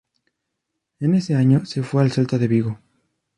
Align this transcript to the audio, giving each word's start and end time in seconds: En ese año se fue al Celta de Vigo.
En 0.99 1.13
ese 1.13 1.35
año 1.35 1.63
se 1.63 1.83
fue 1.83 2.01
al 2.01 2.09
Celta 2.11 2.39
de 2.39 2.47
Vigo. 2.47 2.79